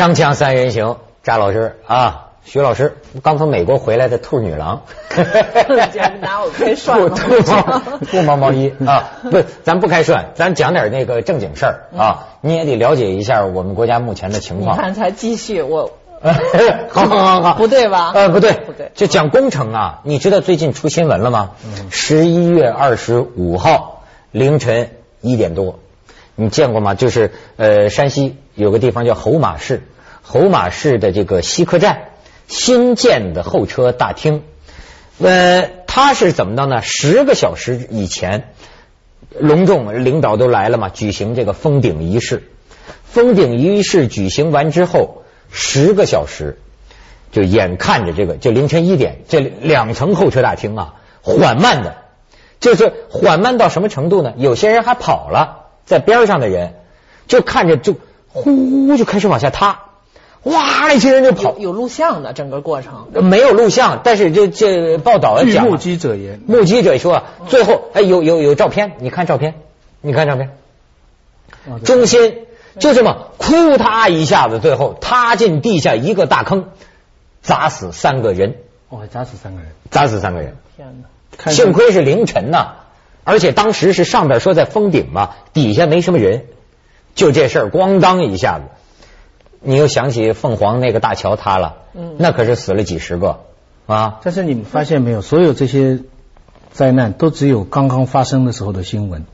[0.00, 4.80] 锵锵三人行，扎老师啊，徐老师刚从美国回来的兔女郎，
[6.22, 7.10] 拿我开涮了，
[8.10, 14.74] 不毛毛衣 啊，不，咱不开涮，咱讲点那个正经事儿啊，你也得了解一下我们国家目前的情况。
[14.74, 15.90] 你看，才继续我。
[16.88, 18.12] 好好好好，不对吧？
[18.14, 20.00] 呃，不对，不对，就讲工程啊。
[20.04, 21.50] 你知道最近出新闻了吗？
[21.90, 25.78] 十一月二十五号凌晨一点多，
[26.36, 26.94] 你见过吗？
[26.94, 29.82] 就是呃，山西有个地方叫侯马市，
[30.22, 32.10] 侯马市的这个西客站
[32.48, 34.42] 新建的候车大厅，
[35.18, 36.82] 呃，它是怎么的呢？
[36.82, 38.48] 十个小时以前
[39.38, 42.42] 隆重领导都来了嘛，举行这个封顶仪式。
[43.04, 45.18] 封顶仪式举行完之后。
[45.52, 46.60] 十个小时，
[47.32, 51.96] 就眼看着这个，就凌晨一点，这两层候车大厅啊，缓慢的，
[52.60, 54.34] 就是缓慢到什么程度呢？
[54.36, 56.74] 有些人还跑了，在边上的人
[57.26, 57.96] 就看着就
[58.28, 59.80] 呼就开始往下塌，
[60.44, 61.56] 哇，一些人就跑。
[61.58, 69.54] 有录像的整个过程没有录像，但是这这报道讲，目击者言，目击者说，最后哎有有有照片，你看照片，
[70.00, 70.50] 你看照片，
[71.84, 72.46] 中心。
[72.78, 76.68] 就这么，哭嗒一下子，最后塌进地下一个大坑，
[77.42, 78.54] 砸死三个人。
[78.88, 80.56] 哦，砸死三个人，砸死三个人。
[80.76, 81.02] 天
[81.36, 81.50] 哪！
[81.50, 82.76] 幸亏是凌晨呐，
[83.24, 86.44] 而且当时是上边说在封顶嘛，底下没什么人。
[87.16, 88.66] 就这事儿，咣当一下子，
[89.62, 93.40] 你又想起凤凰那个大桥塌了，嗯，那可是死了几十个
[93.86, 94.20] 啊。
[94.22, 96.00] 但是你们发现没有，所有这些
[96.72, 99.24] 灾难都只有刚刚发生的时候的新闻。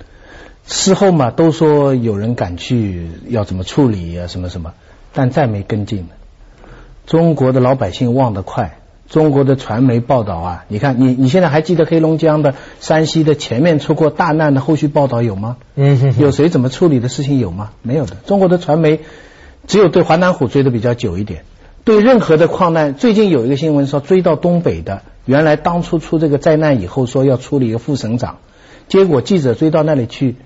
[0.67, 4.75] 事后嘛，都说有人赶去要怎么处理啊，什么什么，
[5.13, 6.09] 但再没跟进了。
[7.07, 15.57] 中国的老百姓忘得快，中国的传媒报道啊，你看你你现在还记得黑龙江的、山西的前面出过大难的后续报道有吗？
[15.77, 17.71] 嗯，有谁怎么处理的事情有吗？
[17.83, 18.17] 没有的。
[18.27, 19.03] 中国的传媒
[19.67, 21.45] 只有对华南虎追的比较久一点，
[21.85, 28.39] 对任何的矿难，最近有一个新闻说追到东北的，原来当初出这个灾难以后说要处理一个副省长，
[28.89, 30.37] 结果记者追到那里去。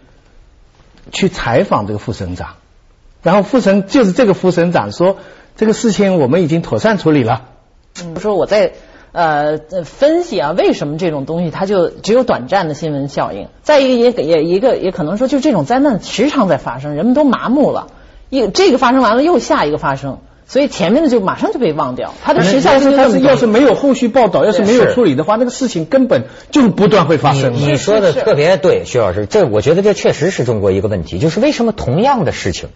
[1.13, 2.51] 去采访这个副省长，
[3.23, 5.17] 然后副省就是这个副省长说，
[5.57, 7.49] 这个事情我们已经妥善处理了。
[8.01, 8.75] 嗯，说我在
[9.11, 13.49] 呃分析啊，为什么这种东西它就只有短暂的新闻效应？
[13.63, 17.89] 再一个也也一个也可能说，就这种灾难时常在发生，人们都麻木了，
[18.31, 20.19] 一这个发生完了又下一个发生。
[20.47, 27.53] 所以前面的就马上就被忘掉，他的时效性要是要是没有后续报道，要是没有处理的话，那个事情根本就不断会发生。
[27.53, 32.71] 你说的特别对，徐老师，这我觉得这确实是中国一个问题，就是为什么同样的事情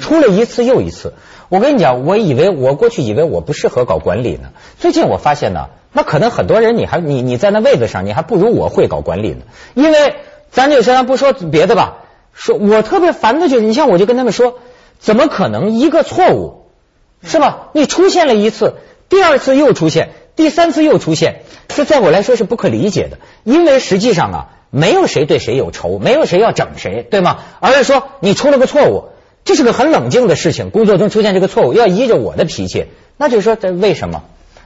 [0.00, 1.12] 出了一次又一次？
[1.48, 4.48] 我跟你讲，我以为我过去以为我不适合搞管理呢，
[4.80, 9.42] 最近我发现呢，那可能很多人你还你你在那位子上，你还不如我会搞管理呢。
[9.74, 10.16] 因为
[10.50, 11.98] 咱就先不说别的吧，
[12.34, 14.58] 说我特别烦的就是，你像我就跟他们说，
[15.00, 16.66] 怎么可能一个错误？
[17.22, 17.68] 是吧？
[17.72, 18.74] 你出现了一次，
[19.08, 23.18] 第二次又出现，第三次又出现，这在我来说是不可理解的。
[23.44, 27.38] 因为实际上啊，没有谁对谁有仇，没有谁要整谁，对吗？
[27.60, 29.08] 而是说你出了个错误，
[29.44, 30.70] 这是个很冷静的事情。
[30.70, 34.22] 工作中出现这个错误，要依着我的脾气，那就是说这为什么？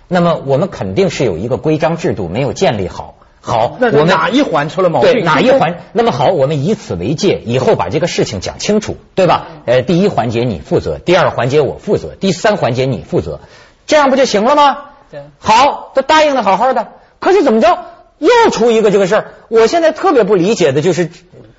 [0.07, 3.14] 那么我们肯定是有一个规章制度没有建立好。
[3.47, 5.13] 好，我们哪一环出了毛病？
[5.13, 5.81] 对，哪一环？
[5.93, 9.49] 那么好，我们以此为戒，以后把这个事情讲清楚，对吧？
[9.67, 13.41] 呃，第一环节你负责，第二环节我负责，第三环节你负责，
[13.87, 14.79] 这样不就行了吗？
[15.11, 16.89] 对，好，都答应的好好的，
[17.21, 17.79] 可是怎么着，
[18.19, 19.27] 又出一个这个事儿？
[19.49, 21.11] 我现在特别不理解的就是，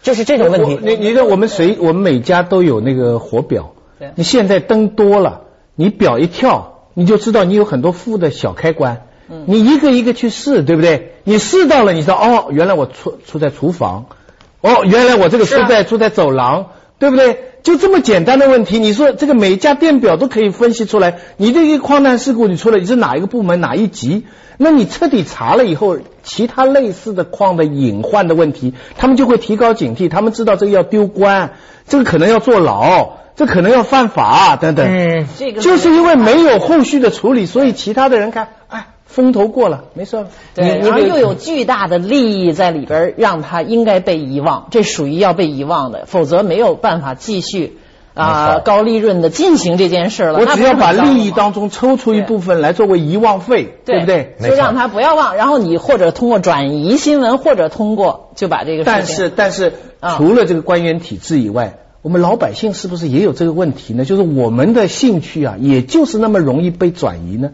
[0.02, 0.80] 就是这种问题。
[0.82, 1.78] 你你说我们谁？
[1.80, 3.74] 我们每家都有那个火表，
[4.16, 5.42] 你现在灯多了，
[5.76, 9.05] 你表一跳，你就知道你有很多负的小开关。
[9.46, 11.16] 你一个一个去试，对不对？
[11.24, 14.06] 你试到了，你说哦，原来我出出在厨房，
[14.62, 16.68] 哦，原来我这个出在出在走廊，
[17.00, 17.40] 对不对？
[17.64, 24.26] 就这么简单的问题，你说这个每一家电表都可以分析出来，你这个矿难事故你出了，你是哪一个部门哪一级？
[24.58, 31.54] 那你彻底查了以后，其他类似的矿的隐患的问题，他们就会提高警惕，他们知道这个要丢官，
[31.88, 34.88] 这个可能要坐牢，这可能要犯法等等。
[34.88, 38.88] 嗯，这个就是因为没有后续的处理，所以其他的人看，哎。
[39.06, 40.26] 风头过了，没事。
[40.56, 47.78] 对，然后又有巨大的利益在里边，让他应该被遗忘，这属于要被遗忘的，否则没有办法继续
[48.14, 50.40] 啊高利润的进行这件事了。
[50.40, 54.36] 我只要把利益当中抽出一部分来作为遗忘费，对不对？
[54.42, 58.84] 就让他不要忘，然后你或者通过转移新闻，或者通过就把这个。
[58.84, 59.74] 但是但是，
[60.18, 64.04] 除了这个官员体制以外，我们老百姓是不是也有这个问题呢？
[64.04, 67.52] 就是我们的兴趣啊，也就是那么容易被转移呢？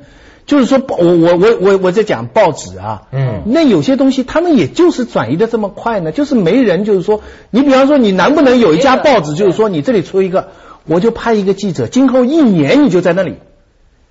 [0.51, 7.21] 就是说，我我我我我在讲报纸啊，嗯，那有些东西他们也就是转移的这么快呢，就是没人就是说，
[7.51, 10.50] 你比方说你能不能有一家报纸，就是说你这里出一个，
[10.86, 13.36] 我就派一个记者，今后一年你就在那里。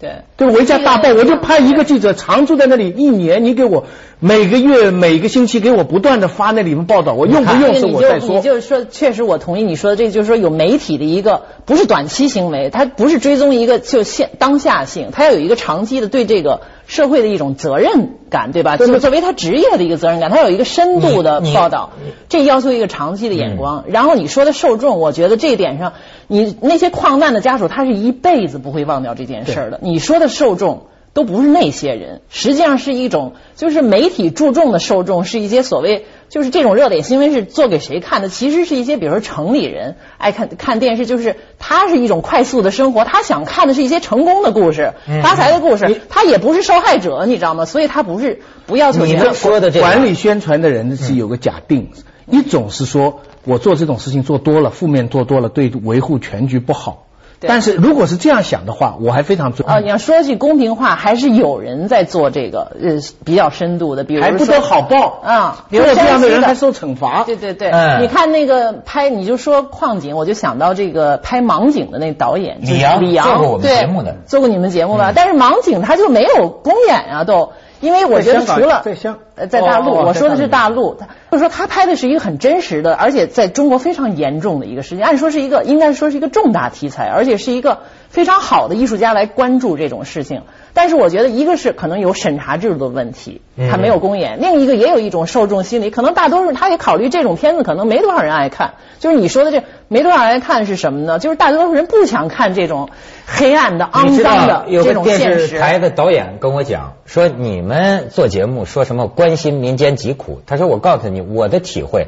[0.00, 3.84] 对，对，我一家大报，我就派一个记者常驻在那里一年，你给我
[4.18, 8.36] 每个月、每个星期给我不断的发那里面报道，我用不用是我再说。
[8.36, 18.76] 你就是说，确实我同意你说的，这就是说有媒体的一个不是短期行为，它不是追踪一个就现当下性，它要有一个长期的对这个社会的一种责任感，对吧？
[18.76, 21.90] 就是作为他职业的一个责任感，他有一个深度的报道，
[22.28, 23.84] 这要求一个长期的眼光。
[23.86, 25.92] 然后你说的受众，我觉得这一点上，
[26.26, 29.78] 你那些矿难的家属，他是一辈子不会忘掉这件事儿的。
[29.84, 38.28] 你说的受众都不是那些人，实际上是一种，就是媒体注重的受众是一些所谓，就是这种热点新闻是做给谁看的？
[38.28, 44.92] 其实是一些，比如说城里人爱看看电视，就是他是一种快速的生活，他想看的是一些成功的故事、
[45.22, 47.64] 发财的故事，他也不是受害者，你知道吗？
[47.64, 51.90] 所以他不是不要求你们说的这管理宣传的人是有个假定，
[52.26, 57.08] 一种是说我做这种事情做多了，负面做多了，对维护全局不好。
[57.48, 59.80] 但是如果是这样想的话，我还非常尊啊！
[59.80, 65.64] 你要说句公平话，还是有人在做这个呃比较深度的，比如还不得好报啊！
[65.70, 67.24] 比如这样的人还受惩罚。
[67.24, 67.70] 对对对，
[68.00, 75.12] 你看那个拍，你就说矿井，我就想到这个拍盲井的那导演李阳，李阳做过我们节目的，做过你们节目吧？
[75.14, 77.52] 但是盲井他就没有公演啊，都。
[77.80, 80.96] 因为我觉得除了在香呃在大陆，我说的是大陆，
[81.30, 87.78] 就是说他拍的是一个很真实的，而且在中国非常严重的一个事情，按说是一个应该说是一个重大题材，而且是一个
[88.10, 90.42] 非常好的艺术家来关注这种事情。
[90.72, 93.40] 但是我觉得一个是可能有审查制度的问题，
[93.70, 98.74] 他没有公演；另一个也有一种受众心理，可能大多数他也考虑这种片子可能没多少人爱看。
[99.00, 101.18] 就是你说的这没多少人爱看是什么呢？
[101.18, 102.90] 就是大多数人不想看这种
[103.26, 105.58] 黑暗的、肮脏的这种现实。
[105.58, 110.40] 台的导演跟我讲说，你们做节目说什么关心民间疾苦？
[110.46, 112.06] 他说我告诉你我的体会，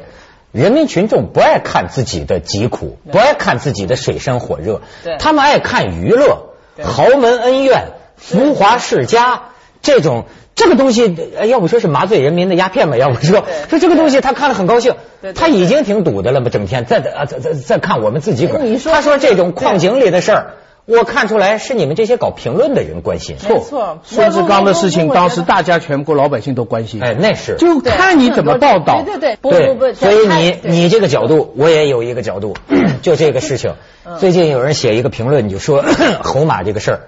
[0.53, 4.81] 人民群众不爱看自己的疾苦，不爱看自己的水深火热，
[5.19, 7.87] 他们爱看娱乐、豪门恩怨。
[8.15, 9.49] 浮华世家
[9.81, 11.13] 这种这个东西，
[11.49, 14.95] 要不说是麻醉人民的鸦片吧，要不说说这个东西他看了很高兴，
[15.35, 20.53] 他已经挺堵的了嘛，整天在在在在看我们自己个他说这种矿井里的事儿，
[20.85, 23.37] 我看出来是你们这些搞评论的人关心。
[23.37, 27.01] 错，孙志刚的事情，当时大家全国老百姓都关心。
[27.01, 29.01] 哎，那是就看你怎么报道。
[29.05, 32.57] 对对对，对，所以你你这个角度，我也有一个角度，
[33.01, 33.75] 就这个事情。
[34.19, 35.85] 最近有人写一个评论，就说
[36.21, 36.99] 侯马这个事儿，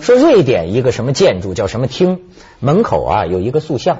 [0.00, 2.20] 说瑞典一个什么建筑叫什么厅
[2.60, 3.98] 门口啊有一个塑像，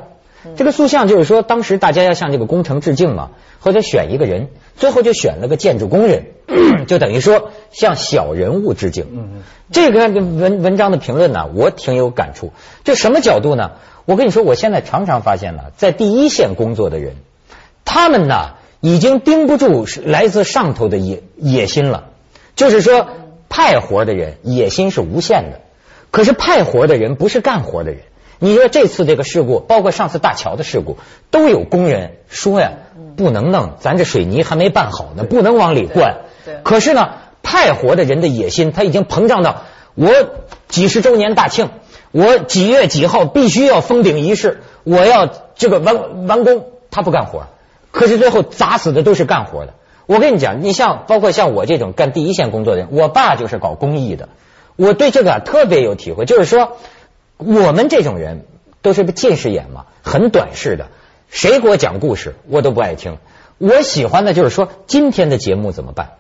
[0.57, 3.31] 这个塑像就是说当时大家要向这个工程致敬嘛，
[3.61, 6.27] 或者选一个人，最后就选了个建筑工人，
[6.87, 9.43] 就等于说向小人物致敬。
[9.73, 12.53] 这个文文章的评论呢，我挺有感触。
[12.85, 13.73] 就什么角度呢？
[14.05, 17.15] 我跟你说，我现在常常发现呢，在第一线工作的人，
[17.87, 22.09] 他们呢已经盯不住来自上头的野野心了。
[22.55, 23.07] 就是说，
[23.49, 25.61] 派活的人野心是无限的，
[26.11, 28.01] 可是派活的人不是干活的人。
[28.39, 30.99] 你说这次这个事故，包括上次大桥的事故，
[31.31, 32.73] 都有工人说呀，
[33.17, 36.17] 不能弄，咱这水泥还没办好呢，不能往里灌。
[36.63, 37.11] 可是呢，
[37.43, 39.63] 派活的人的野心，他已经膨胀到
[39.95, 40.11] 我
[40.69, 41.71] 几十周年大庆，
[42.11, 47.47] 我几月几号必须要封顶仪式，我要这个完完工，他不干活，
[47.93, 49.75] 可是最后砸死的都是干活的。
[50.07, 54.29] 我跟你讲，你像包括像我这种干第一线工作的人，我爸就是搞公益的，
[54.77, 56.27] 我对这个特别有体会。
[56.27, 56.77] 就是说，
[57.37, 58.45] 我们这种人
[58.83, 60.89] 都是个近视眼嘛，很短视的。
[61.31, 63.19] 谁给我讲故事，我都不爱听。
[63.59, 66.11] 我喜欢的就是说，今天的节目怎么办？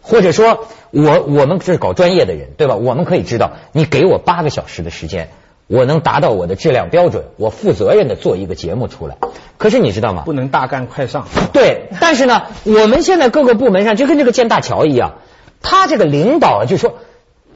[0.00, 2.76] 或者说，我我们是搞专业的人，对吧？
[2.76, 5.30] 我们可以知道，你给我八个小时的时间。
[5.68, 9.16] 我能达到我的质量标准，我负责任的做一个节目出来。
[9.56, 10.22] 可是你知道吗？
[10.26, 11.28] 不能大干快上。
[11.52, 15.14] 对，但是呢，我们现在各个部门上就跟这个建大桥一样，
[15.62, 16.98] 他这个领导就说，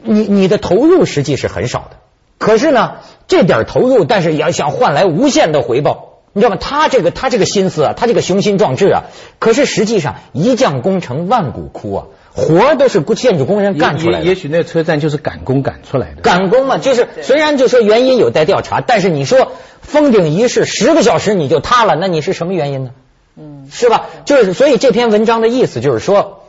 [0.02, 1.96] 你你的投入实际是很少的，
[2.38, 2.96] 可是呢，
[3.28, 6.58] 这点投入，但是也要想换来无限的回报，你知道吗？
[6.60, 9.04] 他这个他这个心思啊，他这个雄心壮志啊，
[9.38, 12.04] 可是实际上一将功成万骨枯啊。
[12.38, 16.20] 活都是建筑工人干出来的，也许那车站就是赶工赶出来的。
[16.20, 22.90] 赶工嘛，就是虽然就说原因有待调查，但是你说封顶仪式十个小时你就塌了，那你是什么原因呢？
[23.38, 24.04] 嗯，是吧？
[24.26, 26.42] 就是所以这篇文章的意思就是说，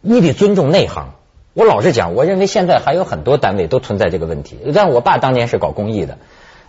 [0.00, 1.12] 你得尊重内行。
[1.54, 4.58] 我老实讲，我认为现在还有很多单位都存在这个问题。
[4.74, 6.18] 但我爸当年是搞公益的，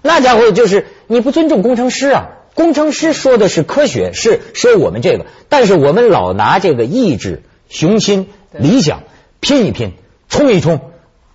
[0.02, 2.28] 那家伙就是你不尊重工程师啊。
[2.54, 7.42] 工程师说的是科学，是说我们这个，但是我们老拿这个意志。
[7.68, 9.02] 雄心理想，
[9.40, 9.94] 拼一拼，
[10.30, 10.80] 冲一冲，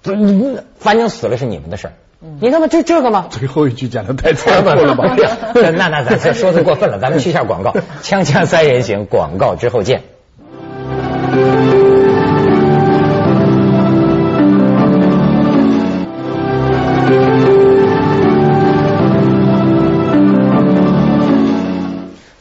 [0.04, 1.92] 你反正死了是你们的事儿。
[2.40, 3.26] 你看嘛，就这个吗？
[3.30, 5.16] 最后一句讲的太残酷了吧？
[5.54, 10.02] 那那咱这说的过分了，咱们去下广告，锵锵三人行，广告之后见。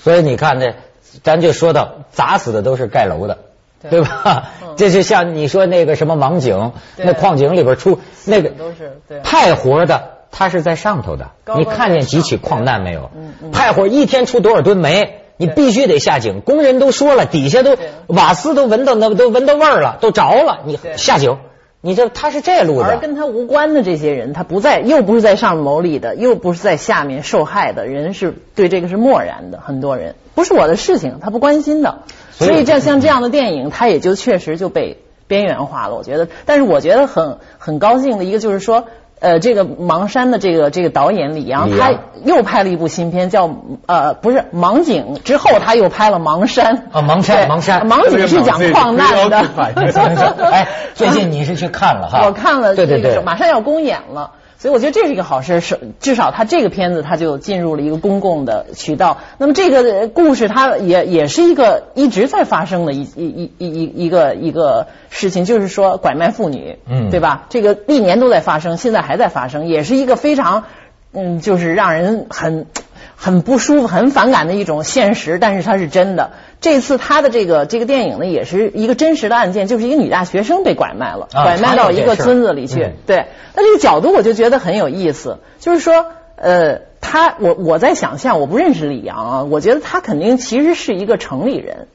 [0.10, 0.74] 所以你看这，
[1.22, 3.38] 咱就说到砸死的都是盖楼的。
[3.80, 4.50] 对对吧？
[4.63, 8.51] 嗯 这就像你说那个什么盲井，那矿井里边出那个
[9.24, 11.30] 派活的，他是在上头的。
[11.44, 13.34] 高高你看见几起矿难没有嗯？
[13.39, 15.22] 嗯派活一天出多少吨煤？
[15.38, 21.38] 你必须得下井，工人都说了，底下都瓦斯都闻到那都闻到味儿了，都着了，你下井，
[21.82, 22.98] 你这他是这路而。
[22.98, 29.60] 跟他无关的这些人，他不在，又不是在上面谋利的，又不是在下面受害的人，是对这个是漠然的。
[29.60, 32.00] 很多人不是我的事情，他不关心的。
[32.32, 35.96] 所以所以这像这样的电影，他也就确实就被边缘化了。
[35.96, 38.86] 我觉得，但是我觉得很很高兴的一个就是说。
[39.20, 43.50] 呃，这个盲山的这个这个导演李阳，他又拍了一部新片，叫
[43.86, 49.46] 呃不是盲井，之后他又拍了盲山啊盲山盲山盲井是讲矿难的。
[50.52, 52.24] 哎，最近你是去看了哈？
[52.28, 54.32] 我看了这个对对对，马上要公演了。
[54.60, 59.20] 所以我觉得这是一个好事，是至少他这个片子他就进入了一个公共的渠道。
[59.38, 67.46] 那么这个故事它也也是一个一直在发生的一一一一一一个一个事情，就是说拐卖妇女，嗯对吧？
[67.50, 70.66] 这个历年都在发生，现在还在发生，也是一个非常
[71.13, 72.66] 嗯，就是让人很
[73.22, 76.32] 很不舒服、很反感的一种现实，但是它是真的。
[76.62, 82.94] 这次他的这个这个电影呢，也是一个真实的案件，就是一个女大学生被拐卖了，啊拐卖到一个村子里去。
[83.06, 86.06] 对，那这个角度我就觉得很有意思，就是说，
[86.38, 91.88] 呃，他我我在想象，我不认识李阳啊，我觉得他肯定其实是一个城里人。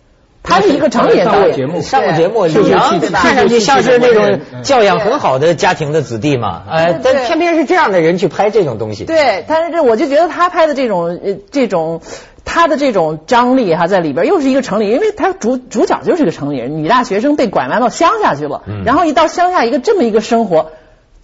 [0.46, 1.80] 他是一个城里人导演，上过节目。
[1.80, 4.62] 上过节目，对李阳看上去像是那种嗯。
[4.62, 9.04] 教养很好的家庭的子弟嘛，哎，但偏偏是这样的人去拍这种东西。
[9.04, 12.02] 对，但是这我就觉得他拍的这种呃这种
[12.44, 18.84] 他的这种张力哈在里边又是一个城里，因为他主主角就是个城里人，女大学生被拐卖到乡下去了，嗯。
[18.84, 20.72] 然后一到乡下一个这么一个生活，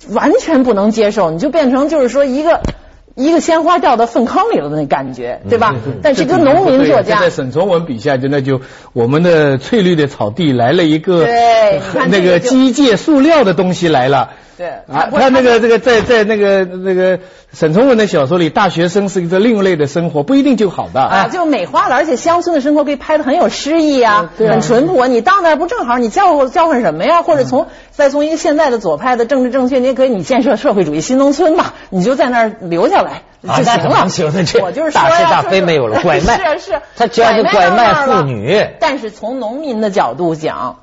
[0.09, 2.63] 完全不能接受，你就变成就是说一个。
[3.15, 5.75] 一个鲜花掉到粪坑里了的那感觉，对吧？
[6.03, 8.61] 但是一个农民作家这在，沈从文笔下，就那就
[8.93, 11.27] 我们的翠绿的草地来了一个
[12.09, 14.31] 那个机械塑料的东西来了。
[14.57, 17.19] 对啊，不他那个这个在在那个那个
[17.53, 21.01] 沈从文的小说里，大学生是一个另类的生活，不一定就好的。
[21.01, 25.07] 啊，就美化了，而且乡村的生活可以拍的很有诗意啊，对啊很淳朴啊。
[25.09, 27.23] 你到那儿不正好你叫唤叫唤什么呀？
[27.23, 34.09] 或者从再从一个现在的左派的政治正确，你也可以你建设社会主义新农村嘛，你就在那儿留下来就行了。
[34.09, 40.77] 行了这我就是说大是大非没有了拐 卖是是，他只要是拐卖妇女但是从农民的角度讲。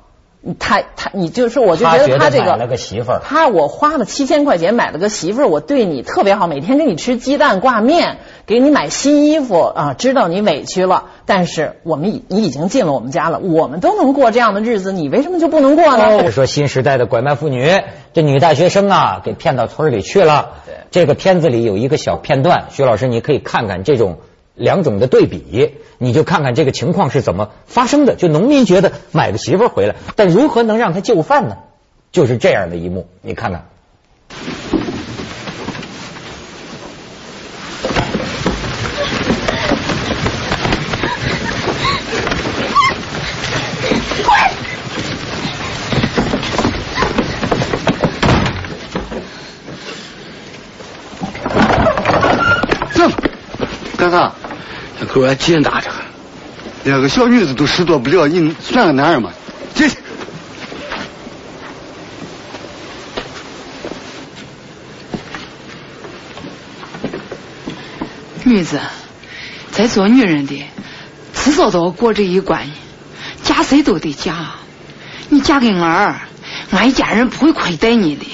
[0.54, 16.24] 他他，你就是说，我就觉得他这个觉得买了个媳妇儿他我花了七千块钱买了个媳妇儿，我对你特别好，每天给你吃鸡蛋挂面，给你买新衣服啊，知道你委屈了，但是我们已你已经进了我们家了，我们都能过这样的日子，你为什么就不能过呢？
[16.24, 17.66] 是说新时代的拐卖妇女，
[18.12, 20.50] 这女大学生啊，给骗到村里去了。
[20.66, 24.18] 对这个片子里有一个小片段，徐老师你可以看看这种
[24.58, 28.14] 两种的对比，你就看看这个情况是怎么发生的。
[28.16, 31.56] 就农民觉得买个媳妇儿回来，但如何能让他就范呢？
[32.10, 33.66] 就是这样的一幕，你看看。
[52.94, 53.08] 这，
[53.96, 54.10] 干
[54.98, 55.04] 啥？
[55.04, 55.90] 这狗还急打着，
[56.84, 59.30] 两个小女子都拾掇不了，你算个男人吗？
[59.74, 59.96] 进去。
[68.44, 68.80] 女子，
[69.72, 70.64] 在做女人的，
[71.34, 72.70] 迟早都要过这一关，
[73.42, 74.52] 嫁谁都得嫁。
[75.28, 76.20] 你嫁给俺儿，
[76.70, 78.26] 俺一家人不会亏待你的。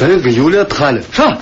[0.00, 1.36] 真跟有脸谈了，上。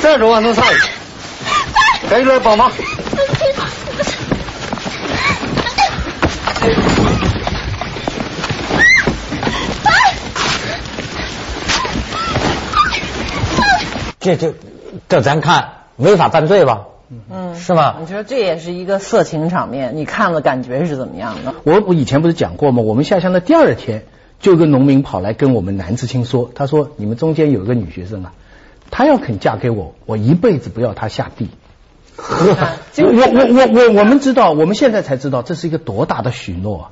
[0.00, 0.62] 站着啊，弄啥？
[2.08, 2.72] 赶紧来帮忙！
[14.18, 14.54] 这这
[15.10, 16.80] 这咱看违法犯罪吧？
[17.30, 21.54] 嗯，是吧你说这也是一个色情场面，你看了感觉是怎么样的？
[21.64, 22.82] 我我以前不是讲过吗？
[22.82, 24.04] 我们下乡的第二天，
[24.40, 28.32] 就有个农民跑来跟我们男知青说，他说你们中间有个女学生啊，
[28.90, 31.48] 她要肯嫁给我，我一辈子不要她下地。
[32.92, 36.90] 就我我我我我们知道，我们现在才知道这是一个多大的许诺啊！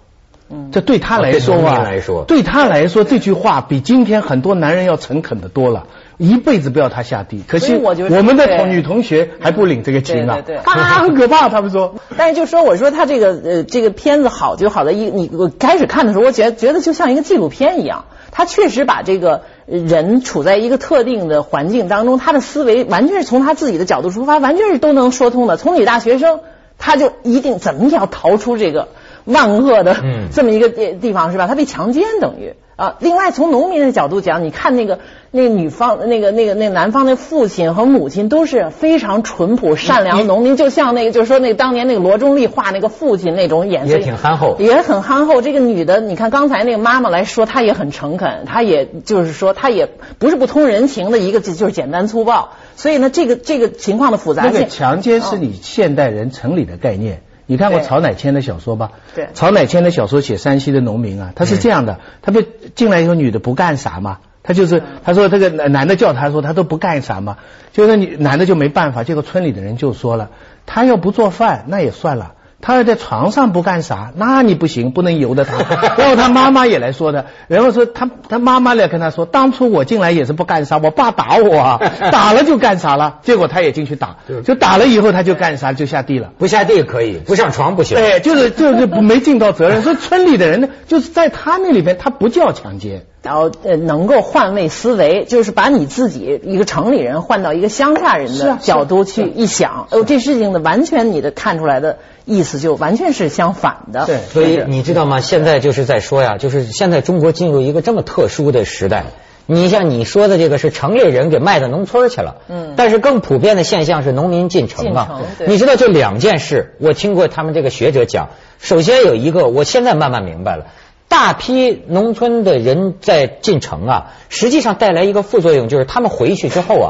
[0.53, 1.91] 嗯这对他来说啊，
[2.27, 5.87] 对他来说这句话比今天很多男人要诚恳的多了。
[6.21, 7.43] 一辈子不要他下地。
[7.49, 11.49] 可惜我们的同女同学还不领这个情啊，对对对啊，很可怕。
[11.49, 25.57] 他们说， 但是就说我说他这个呃这个片子好就好在一你我开始看的时候，我觉得觉得就像一个纪录片一样，他确实把这个人处在一个特定的环境当中，他的思维完全是从他自己的角度出发，完全是都能说通的。
[25.57, 26.41] 从女大学生，
[26.79, 28.89] 他就一定怎么也要逃出这个
[29.31, 31.47] 万恶的嗯 这么一个地地方是吧？
[31.47, 32.55] 他被强奸等于。
[32.77, 35.01] 啊，另外从农民的角度讲，你看那个
[35.33, 45.43] 那个女方那个那个那个男方的父亲和母亲都是非常淳朴善良的农民，就像那个就是说那个当年那个罗中立画那个父亲那种眼神也挺憨厚也很憨厚。
[45.43, 49.87] 这个女的，你看刚才那个妈妈来说，她也很诚恳，她也就是说她也
[50.19, 52.55] 不是不通人情的一个，就是简单粗暴。
[52.77, 57.21] 所以呢，这个这个情况的复杂性，那个强奸是你现代人城里的概念。
[57.51, 58.93] 你看过曹乃谦的小说吧？
[59.17, 67.39] 对曹乃谦的小说写山西的农民啊，他是这样的，他被进来以后，女的不干啥嘛，他就是他说这个男男的叫他说他都不干啥嘛，
[67.73, 70.31] 就是你男的就没办法，结果村里的人就说了，
[70.65, 72.35] 他要不做饭那也算了。
[72.61, 75.57] 他要在床上不干啥，那你不行，不能由着他。
[75.97, 81.81] 然后他妈妈也来说的，然后说他他妈妈来跟他说，当初我进来也是不干啥，我爸打我啊，
[82.13, 86.31] 打了就干啥了，结果他也进去打，就打了以后他就干啥就下地了。
[86.39, 87.97] 不下地可以，不上床不行。
[87.97, 89.83] 对，就是就是没尽到责任。
[89.83, 93.07] 所以村里的人呢，就是在他那里边，他不叫强奸。
[93.23, 104.07] 然后呃能够换位思维，就是把你自己一个城里人换到一个乡下人的角度去一想，哦，这事情的完全你的看出来的意思就完全是相反的。
[104.07, 105.21] 对所以你知道吗？
[105.21, 109.05] 现在就是在说呀，就是现在中国进入一个这么特殊的时代。
[109.47, 118.29] 你像你说的这个是城里人给卖到农村去了，嗯但是更普遍的现象是农民进城进啊你知道，这两件事，我听过他们这个学者讲。
[118.61, 120.67] 首先有一个，我现在慢慢明白了，
[121.11, 126.89] 大批农村的人在进城啊，实际上带来一个副作用，就是他们回去之后啊，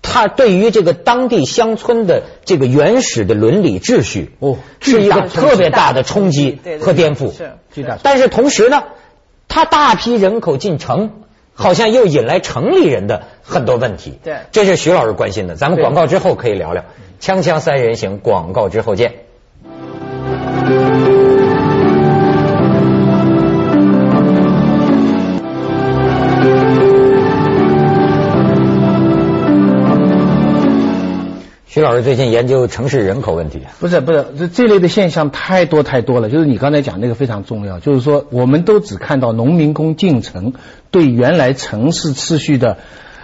[0.00, 7.36] 他对于这个当地乡村的这个原始的伦理秩序，哦是一个特别大的冲击和颠覆。
[7.36, 8.84] 是巨大但是同时呢，
[9.48, 11.10] 他大批人口进城，
[11.52, 14.18] 好像又引来城里人的很多问题。
[14.24, 15.56] 对这是徐老师关心的。
[15.56, 16.84] 咱们广告之后可以聊聊。
[17.20, 19.12] 锵锵三人行，广告之后见。
[31.76, 36.30] 徐老师最近研究城市人口问题，不是不是，这这类的现象太多太多了。
[36.30, 40.54] 就是你刚才讲那个非常重要，就是说我们都只看到农民工进城
[40.90, 42.78] 对原来城市秩序的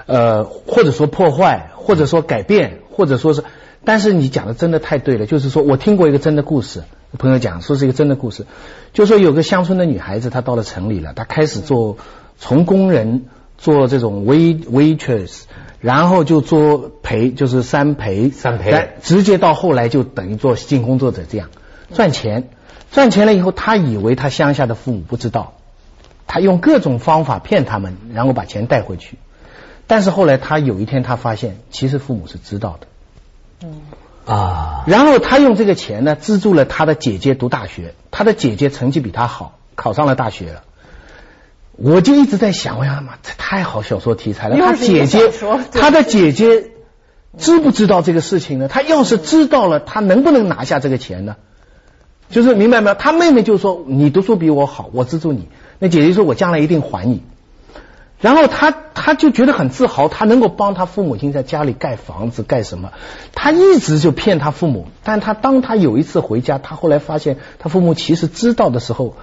[0.05, 3.43] 呃或者说破坏，或者说改变，或者说是，
[3.87, 5.25] 但是你讲的真的太对了。
[5.25, 6.83] 就是说我听过一个真的故事，
[7.17, 8.45] 朋友讲说是一个真的故事，
[8.93, 11.97] 就说有个乡村的女孩子，她到了城里了，她开始做
[12.37, 13.25] 从工人
[13.59, 15.43] 做这种 wait waitress。
[15.81, 21.49] 然后就做陪，就是三陪，三陪然直接到后来就等于做性工作者这样
[21.93, 22.51] 赚钱，
[22.93, 25.55] 赚钱了以后，他以为他乡下的父母不知道，
[26.29, 29.19] 他用各种方法骗他们，然后把钱带回去。
[29.88, 34.33] 但是后来他有一天他发现，其实父母是知道的。
[34.33, 40.62] 啊，然后他用这个钱呢，资助了他的姐姐读大学，他的姐姐成绩比他好，考上了大学了。
[41.77, 44.57] 我就一直在想，我想妈，这太好小说题材了。
[44.57, 45.33] 他姐姐
[45.73, 46.71] 他的姐姐
[47.39, 48.69] 知不知道这个事情呢？
[48.69, 51.37] 他要是知道了，他能不能拿下这个钱呢？
[52.31, 52.95] 就是明白没有？
[52.95, 57.23] 他妹妹就说：“你读书比我好，我资助你。”那姐姐说：“我将来一定还你。”
[58.21, 62.93] 然后他他就觉得很自豪，他能够帮他父母亲在家里盖房子盖什么，
[63.35, 64.87] 他一直就骗他父母。
[65.03, 69.17] 但他当他有一次回家，他后来发现他父母其实知道的时候，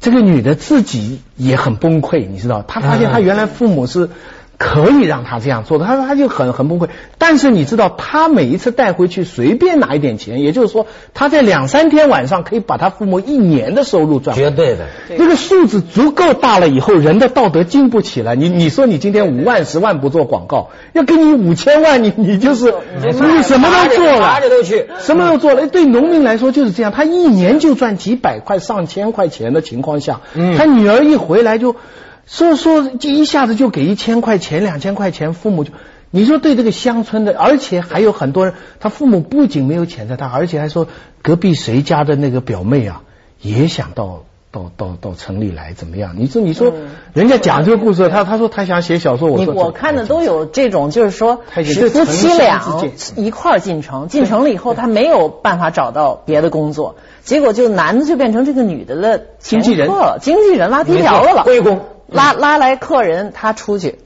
[0.00, 2.62] 这个女的自己也很崩溃，你知道？
[2.62, 4.10] 她发现她原来父母是
[4.56, 6.88] 可以让他这样做的，她她就很很崩溃。
[7.18, 14.36] 但是你知道，他每一次带回去随便拿一点钱，也就是说，他在两三天晚上可以把他父母一年的收入赚。
[14.36, 14.86] 绝对的。
[15.18, 18.34] 那个数字足够大了以后，人的道德经不起来。
[18.34, 23.12] 你你说你今天五万十万不做广告，要给你五千万，你你就是你
[23.42, 24.86] 什么都做拿着了，都去。
[25.00, 25.66] 什么都做了。
[25.66, 31.76] 对农民来说就是这样，他一年就赚几百块、上千块钱的情况下，嗯他女儿一回来就
[32.26, 35.72] 说说就一下子就给一千块钱、两千块钱，父母就。
[36.10, 40.86] 你说对这个乡村的，而且还有很多人，他父母不仅没有谴责他，而且还说
[41.22, 43.02] 隔壁谁家的那个表妹啊，
[43.40, 44.22] 也想到
[44.54, 46.14] 到到到城里来怎么样？
[46.16, 46.72] 你说你说，
[47.14, 51.62] 人家讲这个故事，他他说他想写小说，我说我看的都有这种，就是说夫
[52.04, 52.62] 妻这俩
[53.16, 59.88] 一块儿进城，进城了以后他没有办法找到别的工作，结果就男的就变成这个女的的经纪人。
[59.88, 61.80] 了经纪人拉皮条的了，归公
[62.14, 63.98] 拉拉来客人他出去。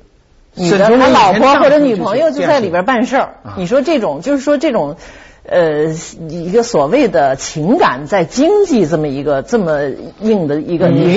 [0.54, 3.54] 女的他老婆或者女朋友就在里边办事儿啊。
[3.56, 4.96] 你说这种就是说这种。
[5.50, 5.94] 呃，
[6.28, 9.80] 一个所谓的情感在经济这么一个这么
[10.20, 11.08] 硬的一个民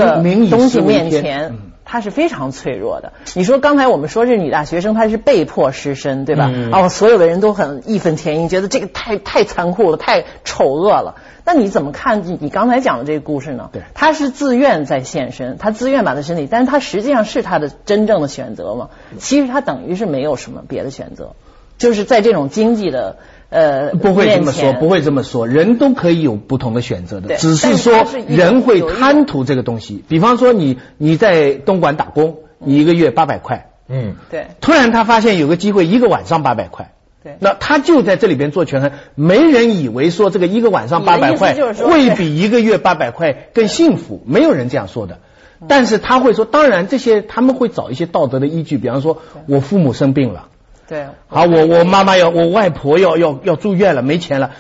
[0.46, 3.12] 一个东西面前嗯，它是非常脆弱的。
[3.34, 6.50] 你说刚才我们说这女大学生，她是被迫失身，对吧？
[6.50, 11.16] 嗯哦，所有的人都很义愤填膺，觉得这个太太残酷了，太丑恶了。
[11.44, 13.70] 那你怎么看你你刚才讲的这个故事呢？
[13.74, 18.90] 对他是自愿在献身，她自愿把她身体，但是她实际上是她的真正的选择吗？
[19.20, 21.34] 其实她等于是没有什么别的选择，
[21.78, 23.18] 就是在这种经济的
[23.52, 30.04] 呃不会这么说，不会这么说，人都可以有不同的选择的，只是说人会贪图这个东西。
[30.08, 34.48] 比方说你你在东莞打工，你一个月八百块，嗯，对。
[34.62, 36.94] 突然他发现有个机会一个晚上八百块。
[37.24, 37.36] 对。
[37.40, 45.20] 那他就在这里边做权衡，没人以为说这个一个晚上八百块会比一个月八百块更幸福，没有人这样说的。
[45.68, 50.48] 但是他会说，当然这些他们会找一些道德的依据，比方说我父母生病了，
[50.92, 51.06] 对。
[51.30, 54.52] 好，我我妈妈要，我外婆要要要住院了，没钱了，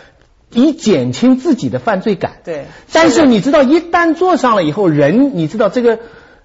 [0.53, 2.31] 以减轻自己的犯罪感。
[2.45, 5.99] 对但是你知道，一旦坐上了以后，人你知道这个。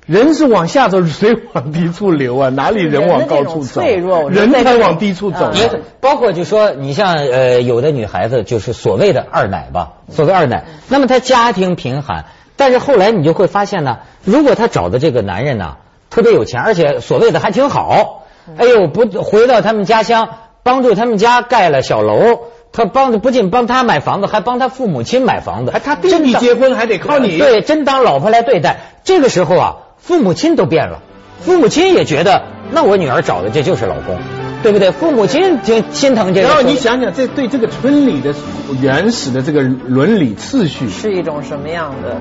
[0.06, 3.80] 人是往下走，水往低处流啊，哪里人往高处走？
[3.82, 5.50] 人才往低处走啊。
[5.52, 5.68] 嗯也
[5.98, 18.25] 包括就说你像呃有的女孩子就是所谓的二奶吧，所谓二奶，那么她家庭贫寒，但是后来你就会发现呢，如果她找的这个男人呢特别有钱，而且所谓的还挺好，
[18.56, 20.28] 哎呦不回到他们家乡，
[20.62, 22.40] 帮助他们家盖了小楼。
[22.72, 27.38] 他帮不仅帮他买房子，还帮他父母亲买房子，还他弟弟结婚还得靠你。
[27.38, 28.80] 对，真当老婆来对待。
[29.02, 31.00] 这个时候啊，父母亲都变了，
[31.40, 34.18] 父母亲也觉得，那我女儿找的这就是老公，
[34.62, 34.90] 对不对？
[34.90, 36.48] 父母亲挺心疼这个。
[36.48, 38.34] 然后你想想，这对这个村里的
[38.82, 42.18] 原始的这个伦理次序，是一种什么样的？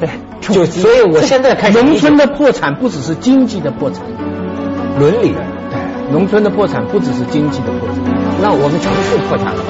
[0.00, 0.08] 对，
[0.40, 4.00] 就所以我现在开始农村的破产不只是经济的破产，
[4.98, 5.34] 伦理。
[6.10, 7.96] 农村的破产不只是经济的破产。
[8.42, 9.68] 那我们城市破产了吗？